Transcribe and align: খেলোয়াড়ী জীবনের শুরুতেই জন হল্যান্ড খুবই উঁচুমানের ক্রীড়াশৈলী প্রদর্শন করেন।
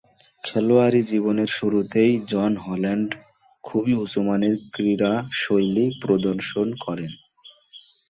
খেলোয়াড়ী 0.43 1.01
জীবনের 1.03 1.49
শুরুতেই 1.57 2.13
জন 2.27 2.51
হল্যান্ড 2.57 3.09
খুবই 3.63 3.93
উঁচুমানের 3.95 4.55
ক্রীড়াশৈলী 4.73 5.85
প্রদর্শন 6.01 6.67
করেন। 6.85 7.11